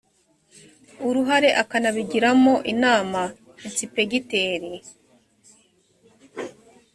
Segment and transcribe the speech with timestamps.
[1.07, 3.21] uruhare akanabigiramo inama
[3.65, 4.73] ensipegiteri